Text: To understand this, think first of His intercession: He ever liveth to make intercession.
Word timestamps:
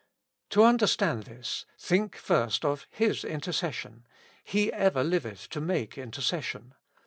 To 0.49 0.63
understand 0.63 1.25
this, 1.25 1.67
think 1.77 2.15
first 2.15 2.65
of 2.65 2.87
His 2.89 3.23
intercession: 3.23 4.07
He 4.43 4.73
ever 4.73 5.03
liveth 5.03 5.47
to 5.49 5.61
make 5.61 5.95
intercession. 5.95 6.73